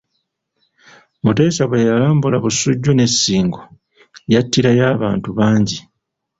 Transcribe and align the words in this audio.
Mutesa 1.23 1.63
bwe 1.69 1.85
yalambula 1.89 2.35
Busujju 2.43 2.91
ne 2.95 3.05
Ssingo, 3.11 3.61
yattirayo 4.33 4.83
abantu 4.95 5.29
bangi. 5.37 5.77